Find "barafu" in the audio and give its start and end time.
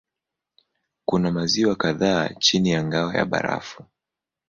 3.25-3.85